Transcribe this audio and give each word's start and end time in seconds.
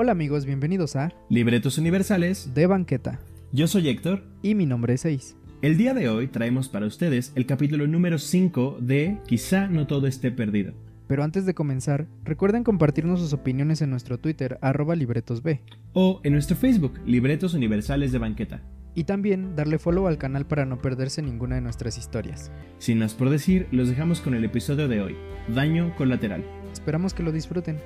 Hola 0.00 0.12
amigos, 0.12 0.46
bienvenidos 0.46 0.94
a 0.94 1.12
Libretos 1.28 1.76
Universales. 1.76 2.54
De 2.54 2.68
Banqueta. 2.68 3.18
Yo 3.50 3.66
soy 3.66 3.88
Héctor. 3.88 4.22
Y 4.42 4.54
mi 4.54 4.64
nombre 4.64 4.94
es 4.94 5.00
Seis. 5.00 5.36
El 5.60 5.76
día 5.76 5.92
de 5.92 6.08
hoy 6.08 6.28
traemos 6.28 6.68
para 6.68 6.86
ustedes 6.86 7.32
el 7.34 7.46
capítulo 7.46 7.88
número 7.88 8.20
5 8.20 8.78
de 8.80 9.18
Quizá 9.26 9.66
no 9.66 9.88
todo 9.88 10.06
esté 10.06 10.30
perdido. 10.30 10.72
Pero 11.08 11.24
antes 11.24 11.46
de 11.46 11.54
comenzar, 11.54 12.06
recuerden 12.22 12.62
compartirnos 12.62 13.18
sus 13.18 13.32
opiniones 13.32 13.82
en 13.82 13.90
nuestro 13.90 14.20
Twitter, 14.20 14.56
arroba 14.62 14.94
libretosb. 14.94 15.58
O 15.94 16.20
en 16.22 16.34
nuestro 16.34 16.56
Facebook, 16.56 17.00
Libretos 17.04 17.54
Universales 17.54 18.12
de 18.12 18.18
Banqueta. 18.18 18.62
Y 18.94 19.02
también 19.02 19.56
darle 19.56 19.80
follow 19.80 20.06
al 20.06 20.16
canal 20.16 20.46
para 20.46 20.64
no 20.64 20.78
perderse 20.78 21.22
ninguna 21.22 21.56
de 21.56 21.60
nuestras 21.60 21.98
historias. 21.98 22.52
Sin 22.78 23.00
más 23.00 23.14
por 23.14 23.30
decir, 23.30 23.66
los 23.72 23.88
dejamos 23.88 24.20
con 24.20 24.34
el 24.34 24.44
episodio 24.44 24.86
de 24.86 25.00
hoy, 25.02 25.16
Daño 25.52 25.96
Colateral. 25.96 26.44
Esperamos 26.72 27.14
que 27.14 27.24
lo 27.24 27.32
disfruten. 27.32 27.78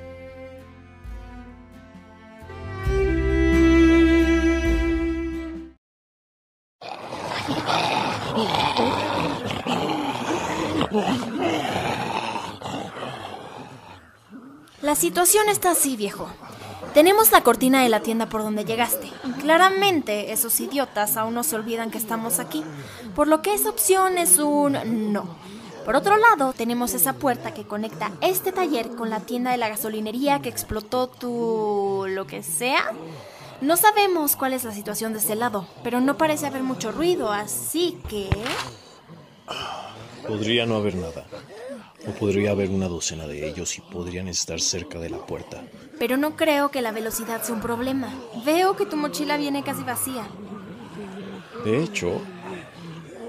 La 14.83 14.95
situación 14.97 15.49
está 15.49 15.71
así, 15.71 15.97
viejo. 15.97 16.29
Tenemos 16.95 17.33
la 17.33 17.43
cortina 17.43 17.83
de 17.83 17.89
la 17.89 18.01
tienda 18.01 18.27
por 18.27 18.43
donde 18.43 18.65
llegaste. 18.65 19.11
Claramente, 19.41 20.33
esos 20.33 20.61
idiotas 20.61 21.17
aún 21.17 21.35
no 21.35 21.43
se 21.43 21.57
olvidan 21.57 21.91
que 21.91 21.99
estamos 21.99 22.39
aquí, 22.39 22.63
por 23.15 23.29
lo 23.29 23.41
que 23.41 23.55
esa 23.55 23.71
opción 23.71 24.19
es 24.19 24.39
un 24.39 25.12
no. 25.12 25.37
Por 25.85 25.97
otro 25.97 26.17
lado, 26.17 26.53
tenemos 26.53 26.95
esa 26.95 27.15
puerta 27.15 27.55
que 27.55 27.65
conecta 27.65 28.12
este 28.21 28.53
taller 28.53 28.91
con 28.91 29.09
la 29.11 29.21
tienda 29.21 29.51
de 29.51 29.57
la 29.57 29.69
gasolinería 29.69 30.41
que 30.41 30.49
explotó 30.49 31.09
tu... 31.09 32.05
lo 32.09 32.27
que 32.27 32.43
sea. 32.43 32.93
No 33.61 33.77
sabemos 33.77 34.36
cuál 34.36 34.53
es 34.53 34.64
la 34.64 34.72
situación 34.72 35.12
de 35.12 35.19
ese 35.19 35.36
lado, 35.36 35.67
pero 35.84 36.00
no 36.00 36.17
parece 36.17 36.47
haber 36.47 36.62
mucho 36.62 36.92
ruido, 36.92 37.31
así 37.31 37.98
que... 38.09 38.28
Podría 40.27 40.67
no 40.67 40.77
haber 40.77 40.94
nada. 40.94 41.25
O 42.06 42.11
podría 42.12 42.50
haber 42.50 42.70
una 42.70 42.89
docena 42.89 43.27
de 43.27 43.48
ellos 43.48 43.78
y 43.78 43.81
podrían 43.81 44.27
estar 44.27 44.61
cerca 44.61 44.98
de 44.98 45.11
la 45.11 45.19
puerta. 45.19 45.62
Pero 45.98 46.17
no 46.17 46.36
creo 46.36 46.70
que 46.70 46.83
la 46.83 46.91
velocidad 46.91 47.42
sea 47.42 47.55
un 47.55 47.61
problema. 47.61 48.12
Veo 48.44 48.75
que 48.75 48.86
tu 48.86 48.97
mochila 48.97 49.36
viene 49.36 49.62
casi 49.62 49.84
vacía. 49.84 50.27
De 51.64 51.83
hecho, 51.83 52.20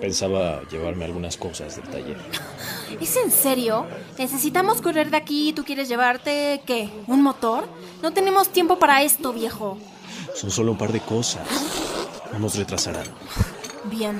pensaba 0.01 0.61
llevarme 0.69 1.05
algunas 1.05 1.37
cosas 1.37 1.75
del 1.75 1.87
taller. 1.89 2.17
¿Es 2.99 3.15
en 3.15 3.31
serio? 3.31 3.85
¿Necesitamos 4.17 4.81
correr 4.81 5.11
de 5.11 5.17
aquí 5.17 5.49
y 5.49 5.53
tú 5.53 5.63
quieres 5.63 5.87
llevarte, 5.87 6.61
qué? 6.65 6.89
¿Un 7.07 7.21
motor? 7.21 7.67
No 8.01 8.11
tenemos 8.11 8.49
tiempo 8.49 8.79
para 8.79 9.03
esto, 9.03 9.33
viejo. 9.33 9.77
Son 10.43 10.51
solo 10.51 10.73
un 10.73 10.77
par 10.77 10.91
de 10.91 10.99
cosas. 10.99 11.47
No 12.33 12.39
nos 12.39 12.55
retrasarán. 12.55 13.05
Bien. 13.85 14.19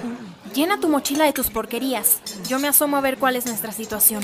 Llena 0.56 0.80
tu 0.80 0.88
mochila 0.88 1.26
de 1.26 1.34
tus 1.34 1.50
porquerías. 1.50 2.22
Yo 2.48 2.60
me 2.60 2.70
asomo 2.70 2.96
a 2.96 3.02
ver 3.02 3.18
cuál 3.18 3.36
es 3.36 3.46
nuestra 3.46 3.74
situación. 3.74 4.24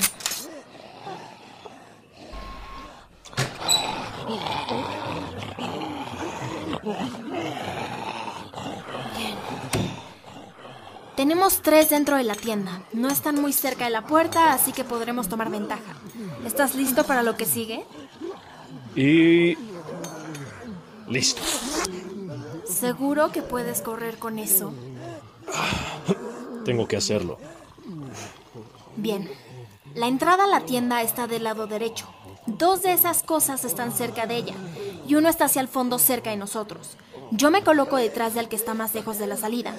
Bien. 9.18 9.36
Tenemos 11.16 11.60
tres 11.60 11.90
dentro 11.90 12.16
de 12.16 12.24
la 12.24 12.34
tienda. 12.34 12.82
No 12.94 13.10
están 13.10 13.38
muy 13.38 13.52
cerca 13.52 13.84
de 13.84 13.90
la 13.90 14.06
puerta, 14.06 14.54
así 14.54 14.72
que 14.72 14.84
podremos 14.84 15.28
tomar 15.28 15.50
ventaja. 15.50 15.96
¿Estás 16.46 16.74
listo 16.76 17.04
para 17.04 17.22
lo 17.22 17.36
que 17.36 17.44
sigue? 17.44 17.84
Y... 18.96 19.58
Listo. 21.10 21.42
¿Seguro 22.64 23.32
que 23.32 23.42
puedes 23.42 23.82
correr 23.82 24.18
con 24.18 24.38
eso? 24.38 24.72
Tengo 26.64 26.86
que 26.86 26.96
hacerlo. 26.96 27.38
Bien. 28.96 29.28
La 29.94 30.06
entrada 30.06 30.44
a 30.44 30.46
la 30.46 30.60
tienda 30.60 31.02
está 31.02 31.26
del 31.26 31.44
lado 31.44 31.66
derecho. 31.66 32.06
Dos 32.46 32.82
de 32.82 32.92
esas 32.92 33.24
cosas 33.24 33.64
están 33.64 33.92
cerca 33.92 34.26
de 34.26 34.36
ella 34.36 34.54
y 35.06 35.16
uno 35.16 35.28
está 35.28 35.46
hacia 35.46 35.60
el 35.60 35.68
fondo 35.68 35.98
cerca 35.98 36.30
de 36.30 36.36
nosotros. 36.36 36.96
Yo 37.32 37.50
me 37.50 37.64
coloco 37.64 37.96
detrás 37.96 38.34
del 38.34 38.48
que 38.48 38.56
está 38.56 38.74
más 38.74 38.94
lejos 38.94 39.18
de 39.18 39.26
la 39.26 39.36
salida. 39.36 39.74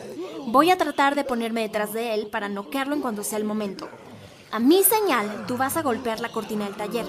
Voy 0.47 0.69
a 0.69 0.77
tratar 0.77 1.15
de 1.15 1.23
ponerme 1.23 1.61
detrás 1.61 1.93
de 1.93 2.13
él 2.13 2.27
para 2.27 2.49
noquearlo 2.49 2.93
en 2.93 3.01
cuanto 3.01 3.23
sea 3.23 3.37
el 3.37 3.45
momento. 3.45 3.87
A 4.51 4.59
mi 4.59 4.83
señal, 4.83 5.45
tú 5.47 5.55
vas 5.55 5.77
a 5.77 5.81
golpear 5.81 6.19
la 6.19 6.31
cortina 6.31 6.65
del 6.65 6.75
taller. 6.75 7.05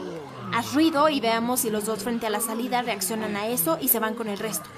Haz 0.52 0.74
ruido 0.74 1.08
y 1.08 1.20
veamos 1.20 1.60
si 1.60 1.70
los 1.70 1.86
dos 1.86 2.02
frente 2.02 2.26
a 2.26 2.30
la 2.30 2.40
salida 2.40 2.82
reaccionan 2.82 3.36
a 3.36 3.46
eso 3.46 3.78
y 3.80 3.88
se 3.88 3.98
van 3.98 4.14
con 4.14 4.28
el 4.28 4.38
resto. 4.38 4.68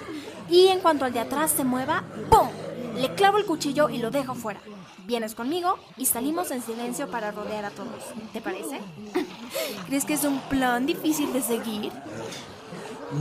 Y 0.49 0.67
en 0.67 0.79
cuanto 0.79 1.05
al 1.05 1.13
de 1.13 1.19
atrás 1.19 1.51
se 1.51 1.63
mueva, 1.63 2.03
¡pum! 2.29 2.47
Le 2.95 3.13
clavo 3.15 3.37
el 3.37 3.45
cuchillo 3.45 3.89
y 3.89 3.97
lo 3.97 4.09
dejo 4.09 4.35
fuera. 4.35 4.61
Vienes 5.05 5.35
conmigo 5.35 5.77
y 5.97 6.05
salimos 6.05 6.49
en 6.51 6.61
silencio 6.61 7.09
para 7.09 7.31
rodear 7.31 7.65
a 7.65 7.71
todos. 7.71 8.03
¿Te 8.31 8.41
parece? 8.41 8.79
¿Crees 9.87 10.05
que 10.05 10.13
es 10.13 10.23
un 10.23 10.39
plan 10.41 10.85
difícil 10.85 11.33
de 11.33 11.41
seguir? 11.41 11.91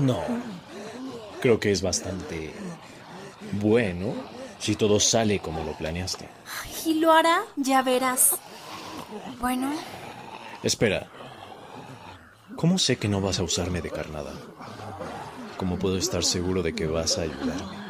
No. 0.01 0.21
Creo 1.41 1.59
que 1.59 1.73
es 1.73 1.83
bastante 1.83 2.55
bueno 3.61 4.15
si 4.59 4.77
todo 4.77 5.01
sale 5.01 5.41
como 5.41 5.65
lo 5.65 5.73
planeaste. 5.73 6.29
Y 6.87 6.95
lo 6.95 7.13
hará, 7.13 7.43
ya 7.57 7.83
verás. 7.83 8.37
Bueno, 9.41 9.71
Espera. 10.65 11.07
¿Cómo 12.57 12.79
sé 12.79 12.97
que 12.97 13.09
no 13.09 13.21
vas 13.21 13.39
a 13.39 13.43
usarme 13.43 13.81
de 13.81 13.91
carnada? 13.91 14.33
¿Cómo 15.57 15.79
puedo 15.79 15.97
estar 15.97 16.25
seguro 16.25 16.63
de 16.63 16.75
que 16.75 16.87
vas 16.87 17.19
a 17.19 17.23
ayudarme? 17.23 17.85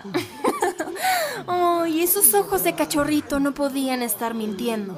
Ay, 1.47 2.03
esos 2.03 2.33
ojos 2.35 2.65
de 2.65 2.75
cachorrito 2.75 3.41
no 3.41 3.53
podían 3.53 4.03
estar 4.03 4.35
mintiendo. 4.35 4.95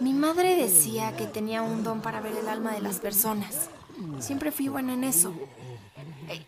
Mi 0.00 0.12
madre 0.12 0.56
decía 0.56 1.16
que 1.16 1.26
tenía 1.26 1.62
un 1.62 1.84
don 1.84 2.00
para 2.00 2.20
ver 2.20 2.36
el 2.36 2.48
alma 2.48 2.72
de 2.72 2.80
las 2.80 2.98
personas. 2.98 3.70
Siempre 4.18 4.50
fui 4.50 4.68
buena 4.68 4.94
en 4.94 5.04
eso. 5.04 5.32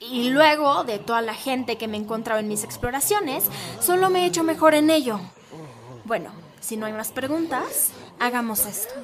Y 0.01 0.31
luego, 0.31 0.85
de 0.85 0.99
toda 0.99 1.23
la 1.23 1.35
gente 1.35 1.77
que 1.77 1.89
me 1.89 1.97
encontraba 1.97 2.41
en 2.41 2.49
mis 2.49 2.65
exploraciones, 2.65 3.45
solo 3.81 4.11
me 4.11 4.23
he 4.23 4.27
hecho 4.27 4.43
mejor 4.43 4.75
en 4.75 4.91
ello. 4.91 5.21
Bueno, 6.05 6.31
si 6.61 6.77
no 6.77 6.87
hay 6.87 6.93
más 6.93 7.11
preguntas, 7.11 7.91
hagamos 8.19 8.65
esto. 8.67 8.95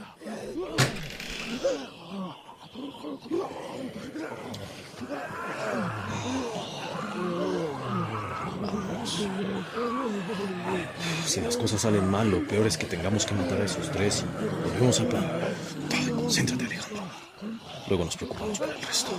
Si 11.25 11.41
las 11.41 11.57
cosas 11.57 11.81
salen 11.81 12.09
mal, 12.11 12.31
lo 12.31 12.47
peor 12.47 12.67
es 12.67 12.77
que 12.77 12.87
tengamos 12.87 13.25
que 13.27 13.35
matar 13.35 13.61
a 13.61 13.65
esos 13.65 13.91
tres 13.91 14.25
y 14.25 14.69
volvemos 14.69 15.01
al 15.01 15.07
plan. 15.07 15.31
Concéntrate, 16.15 16.65
Alejandro. 16.65 17.03
Luego 17.89 18.05
nos 18.05 18.17
preocupamos 18.17 18.59
por 18.59 18.69
el 18.69 18.83
resto. 18.83 19.11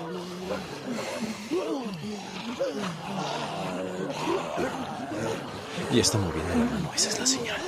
Y 5.92 6.00
está 6.00 6.18
moviendo 6.18 6.50
la 6.50 6.66
mano, 6.66 6.92
esa 6.96 7.10
es 7.10 7.20
la 7.20 7.26
señal. 7.26 7.62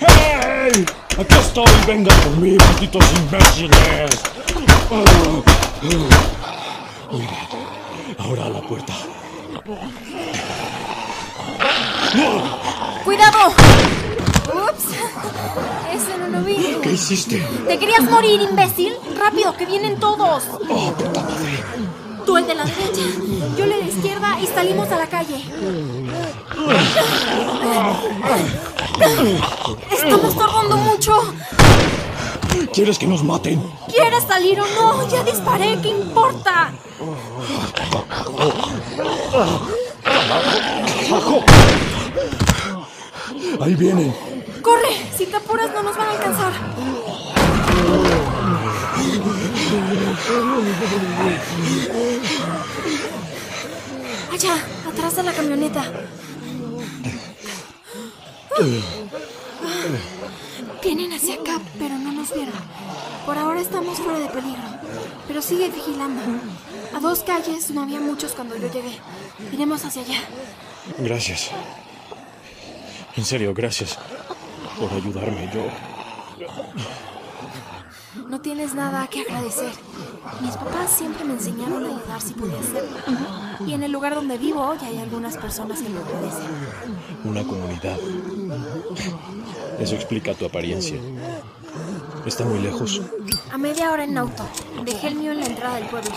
¡Hey! 0.00 0.86
¡Aquí 1.18 1.34
estoy! 1.34 1.64
¡Vengan 1.86 2.20
por 2.20 2.36
mí, 2.36 2.56
malditos 2.58 3.04
imbéciles! 3.16 4.22
Ahora 8.18 8.44
a 8.44 8.48
la 8.50 8.60
puerta. 8.60 8.92
¡Cuidado! 13.04 13.48
¡Ups! 13.48 14.84
Ese 15.94 16.18
no 16.18 16.28
lo 16.28 16.44
vi. 16.44 16.76
¿Qué 16.82 16.92
hiciste? 16.92 17.38
¿Te 17.66 17.78
querías 17.78 18.02
morir, 18.02 18.42
imbécil? 18.42 18.94
¡Rápido, 19.18 19.56
que 19.56 19.64
vienen 19.64 19.98
todos! 19.98 20.44
¡Oh, 20.68 20.92
puta 20.92 21.22
madre! 21.22 22.05
Tú 22.26 22.36
el 22.36 22.46
de 22.46 22.54
la 22.56 22.64
derecha, 22.64 23.02
yo 23.56 23.64
el 23.64 23.70
de 23.70 23.78
la 23.78 23.86
izquierda 23.86 24.36
y 24.42 24.46
salimos 24.48 24.90
a 24.90 24.96
la 24.96 25.06
calle. 25.06 25.44
Estamos 29.92 30.36
tardando 30.36 30.76
mucho. 30.76 31.12
¿Quieres 32.72 32.98
que 32.98 33.06
nos 33.06 33.22
maten? 33.22 33.62
¿Quieres 33.88 34.24
salir 34.24 34.60
o 34.60 34.66
no? 34.66 35.08
Ya 35.08 35.22
disparé, 35.22 35.78
¿qué 35.80 35.90
importa? 35.90 36.72
Ahí 43.60 43.74
vienen. 43.76 44.14
Corre, 44.62 44.96
si 45.16 45.26
te 45.26 45.36
apuras 45.36 45.70
no 45.72 45.84
nos 45.84 45.96
van 45.96 46.08
a 46.08 46.10
alcanzar. 46.10 46.52
Allá, 54.32 54.54
atrás 54.88 55.16
de 55.16 55.22
la 55.22 55.32
camioneta. 55.32 55.92
Vienen 60.82 61.12
hacia 61.12 61.34
acá, 61.34 61.60
pero 61.78 61.98
no 61.98 62.12
nos 62.12 62.32
vieron. 62.32 62.54
Por 63.24 63.36
ahora 63.36 63.60
estamos 63.60 63.98
fuera 63.98 64.18
de 64.20 64.28
peligro, 64.28 64.62
pero 65.26 65.42
sigue 65.42 65.68
vigilando. 65.68 66.22
A 66.94 67.00
dos 67.00 67.20
calles 67.24 67.70
no 67.70 67.82
había 67.82 68.00
muchos 68.00 68.32
cuando 68.32 68.56
yo 68.56 68.70
llegué. 68.70 68.98
Iremos 69.52 69.84
hacia 69.84 70.02
allá. 70.02 70.20
Gracias. 70.98 71.50
En 73.16 73.24
serio, 73.24 73.52
gracias 73.52 73.98
por 74.78 74.92
ayudarme. 74.92 75.50
Yo... 75.52 75.66
No 78.28 78.40
tienes 78.40 78.74
nada 78.74 79.06
que 79.06 79.20
agradecer. 79.20 79.72
Mis 80.40 80.56
papás 80.56 80.90
siempre 80.90 81.24
me 81.24 81.34
enseñaron 81.34 81.84
a 81.84 81.88
ayudar 81.88 82.20
si 82.20 82.34
podía 82.34 82.58
hacerlo. 82.58 82.96
Y 83.66 83.72
en 83.72 83.82
el 83.82 83.92
lugar 83.92 84.14
donde 84.14 84.38
vivo 84.38 84.74
ya 84.80 84.88
hay 84.88 84.98
algunas 84.98 85.36
personas 85.36 85.80
que 85.80 85.88
me 85.88 86.00
agradecen. 86.00 86.50
Una 87.24 87.44
comunidad. 87.44 87.98
Eso 89.78 89.94
explica 89.94 90.34
tu 90.34 90.46
apariencia. 90.46 90.98
¿Está 92.24 92.44
muy 92.44 92.58
lejos? 92.58 93.00
A 93.52 93.58
media 93.58 93.92
hora 93.92 94.04
en 94.04 94.18
auto. 94.18 94.44
Dejé 94.84 95.08
el 95.08 95.14
mío 95.14 95.32
en 95.32 95.40
la 95.40 95.46
entrada 95.46 95.76
del 95.76 95.86
pueblo. 95.86 96.10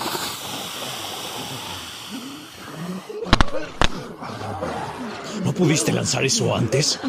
¿No 5.44 5.54
pudiste 5.54 5.92
lanzar 5.92 6.26
eso 6.26 6.56
antes? 6.56 7.00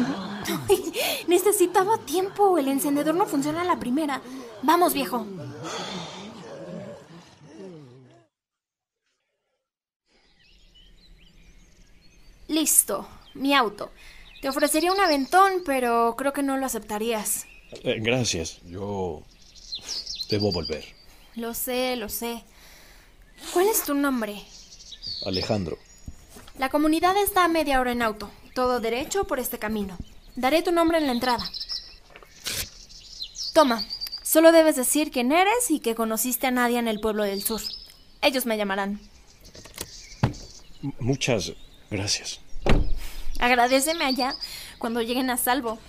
Necesitaba 1.27 1.97
tiempo. 1.97 2.57
El 2.57 2.67
encendedor 2.67 3.15
no 3.15 3.25
funciona 3.25 3.61
a 3.61 3.65
la 3.65 3.79
primera. 3.79 4.21
Vamos, 4.63 4.93
viejo. 4.93 5.25
Listo, 12.47 13.07
mi 13.33 13.53
auto. 13.55 13.91
Te 14.41 14.49
ofrecería 14.49 14.91
un 14.91 14.99
aventón, 14.99 15.63
pero 15.65 16.15
creo 16.17 16.33
que 16.33 16.43
no 16.43 16.57
lo 16.57 16.65
aceptarías. 16.65 17.45
Eh, 17.83 17.99
gracias. 17.99 18.59
Yo... 18.65 19.23
Debo 20.29 20.51
volver. 20.51 20.85
Lo 21.35 21.53
sé, 21.53 21.95
lo 21.95 22.09
sé. 22.09 22.43
¿Cuál 23.53 23.67
es 23.67 23.83
tu 23.83 23.93
nombre? 23.93 24.41
Alejandro. 25.25 25.77
La 26.57 26.69
comunidad 26.69 27.15
está 27.17 27.45
a 27.45 27.47
media 27.47 27.79
hora 27.79 27.91
en 27.91 28.01
auto. 28.01 28.29
Todo 28.53 28.79
derecho 28.79 29.25
por 29.25 29.39
este 29.39 29.59
camino. 29.59 29.97
Daré 30.35 30.61
tu 30.61 30.71
nombre 30.71 30.97
en 30.97 31.07
la 31.07 31.13
entrada. 31.13 31.49
Toma, 33.53 33.85
solo 34.31 34.53
debes 34.53 34.77
decir 34.77 35.11
quién 35.11 35.33
eres 35.33 35.69
y 35.69 35.81
que 35.81 35.93
conociste 35.93 36.47
a 36.47 36.51
nadie 36.51 36.79
en 36.79 36.87
el 36.87 37.01
pueblo 37.01 37.23
del 37.23 37.43
sur. 37.43 37.59
Ellos 38.21 38.45
me 38.45 38.55
llamarán. 38.55 39.01
M- 40.81 40.93
muchas 40.99 41.51
gracias. 41.89 42.39
Agradeceme 43.41 44.05
allá 44.05 44.33
cuando 44.79 45.01
lleguen 45.01 45.29
a 45.31 45.35
salvo. 45.35 45.79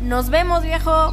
Nos 0.00 0.30
vemos, 0.30 0.62
viejo. 0.62 1.12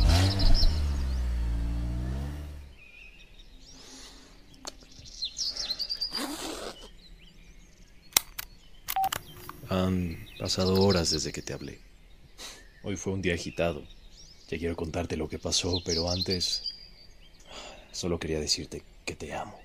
Han 9.69 10.17
pasado 10.39 10.81
horas 10.81 11.09
desde 11.09 11.33
que 11.33 11.41
te 11.41 11.51
hablé. 11.51 11.81
Hoy 12.83 12.95
fue 12.95 13.11
un 13.11 13.21
día 13.21 13.33
agitado. 13.33 13.83
Ya 14.49 14.57
quiero 14.57 14.75
contarte 14.75 15.17
lo 15.17 15.27
que 15.27 15.39
pasó, 15.39 15.81
pero 15.85 16.09
antes... 16.09 16.63
Solo 17.91 18.19
quería 18.19 18.39
decirte 18.39 18.83
que 19.05 19.15
te 19.15 19.33
amo. 19.33 19.64